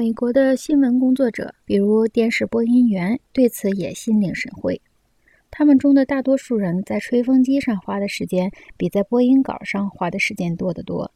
[0.00, 4.80] 美国的新闻工作者，比如电视播音员，对此也心领神会。
[5.50, 11.12] 他们中的大多数人在吹风机上花的时间，比在播音稿上花的时间多得多，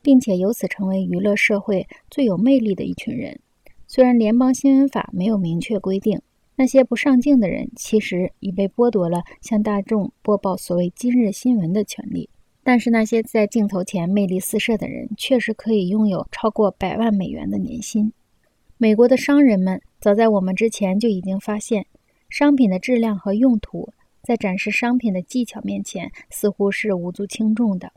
[0.00, 3.38] 并且由此成为娱乐社会最有魅力的一群人。
[3.86, 6.22] 虽然联邦新闻法没有明确规定，
[6.54, 12.30] 那些不上镜的人其实已被剥夺了向大众播报所谓今日新闻的权利。
[12.68, 18.12] 但是那些在镜头前魅力四射的人，确实可以拥有超过百万美元的年薪。
[18.76, 21.86] 美国的商人们早在我们之前就已经发现，
[22.28, 23.90] 商品的质量和用途
[24.20, 27.92] 在展示商品的技巧面前似乎是无足轻重的。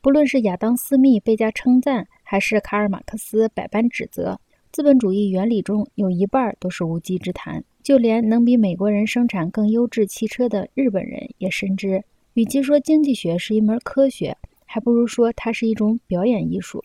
[0.00, 4.40] 不论是亚当·斯密倍加称赞，还是卡尔·马克思百般指责，
[4.72, 7.62] 资本主义原理中有一半都是无稽之谈。
[7.80, 12.02] 就连能比美国人生产更优质汽车的日本人也深知。
[12.34, 16.84] 与其说经济学是一门科学，还不如说它是一种表演艺术。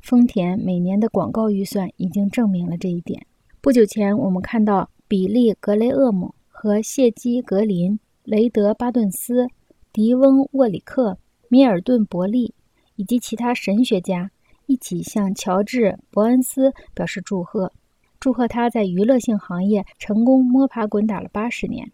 [0.00, 3.24] 丰田每年的广告预算已经证明了这一点。
[3.60, 9.46] 不久前，我们看到比利·格雷厄姆和谢基·格林、雷德·巴顿斯、
[9.92, 11.16] 迪翁·沃里克、
[11.48, 12.52] 米尔顿·伯利
[12.96, 14.30] 以及其他神学家
[14.66, 17.72] 一起向乔治·伯恩斯表示祝贺，
[18.18, 21.90] 祝贺他在娱乐性行业成功摸爬滚打了八十年。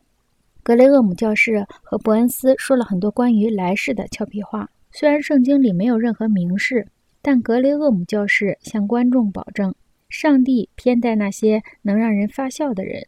[0.69, 4.69] 格雷厄姆教士和伯恩斯说了很多关于来世的俏皮话。
[4.92, 6.86] 虽然圣经里没有任何明示，
[7.22, 9.74] 但格雷厄姆教士向观众保证，
[10.11, 13.02] 上帝偏待那些能让人发笑的人。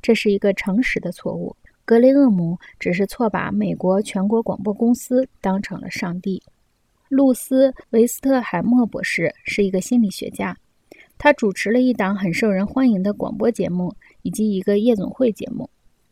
[0.00, 1.54] 这是一个诚实的错误。
[1.84, 6.42] 格雷厄姆只是错把美国全国广播公司当成了上帝。
[7.10, 10.56] 露丝·维斯特海默博士是一个心理学家，
[11.18, 15.68] 他主持了一档很受人欢迎的广播节目以及一个夜总会节目。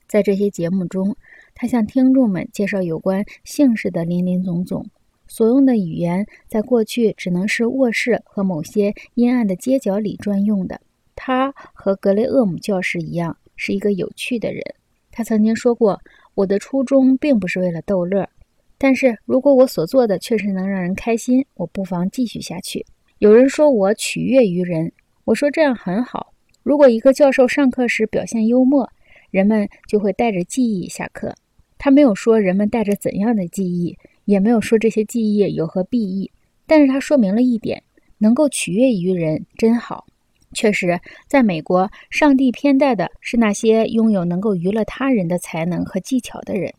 [0.06, 1.16] 在这些节目中，
[1.54, 4.86] 他向听众们介绍有关姓氏的林林总总。
[5.26, 10.80] 所用的语言在过去只能是卧室和某些阴暗的街角里专用的。
[11.16, 14.62] 他和格雷厄姆教士一样，是一个有趣的人。
[15.10, 16.00] 他曾经说过
[16.34, 18.28] ：“我的初衷并不是为了逗乐，
[18.76, 22.84] 但是如果我所做的确实能让人开心，我不妨继续下去。”
[23.18, 24.92] 有人说我取悦于人，
[25.24, 26.34] 我说这样很好。
[26.62, 28.90] 如果一个教授上课时表现幽默，
[29.34, 31.34] 人们就会带着记忆下课。
[31.76, 36.30] 他没有说人们带着怎样的记忆，也没有说这些记忆有何裨益。
[36.66, 37.82] 但是他说明了一点：
[38.18, 40.06] 能够取悦于人真好。
[40.52, 46.72] 确实，在美国，上帝偏待的是那些拥有能够娱乐他人的才能和技巧的人。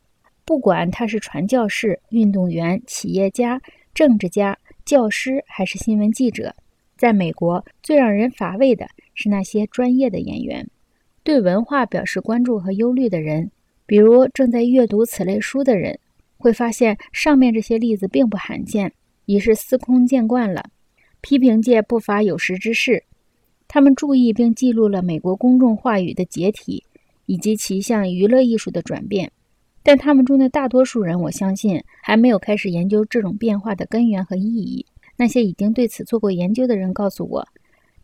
[0.46, 3.62] 不管他是传教士、运动员、企业家、
[3.94, 6.56] 政治家、教师还是新闻记者，
[6.96, 10.66] 在美国最让人乏味的是那些专业的演员。
[11.26, 13.50] 对文化表示关注和忧虑的人，
[13.88, 15.98] 比如正在阅读此类书的人，
[16.38, 18.94] 会发现上面这些例子并不罕见，
[19.26, 20.64] 已是司空见惯了。
[21.22, 23.04] 批评界不乏有识之士，
[23.68, 26.84] 他们注意并记录了美国公众话语的解体
[27.26, 29.32] 以及其向娱乐艺术的转变，
[29.82, 34.86] 但他们中的大多数人，我相信还没有开始研究这种变化的根源和意义。
[35.18, 37.48] 那些已经对此做过研究的人告诉我。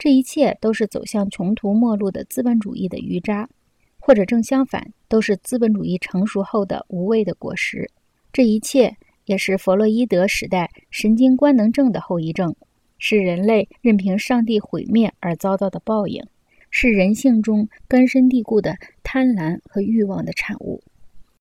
[0.02, 3.48] 这一切都是走向穷途末路的资本主义的余渣，
[4.00, 7.88] 或者正相反，都是资本主义成熟后的无谓的果实。
[8.34, 12.56] 这一切也是弗洛伊德时代神经官能症的后遗症，
[12.98, 16.26] 是人类任凭上帝毁灭而遭到的报应，
[16.72, 20.82] 是人性中根深蒂固的贪婪和欲望的产物。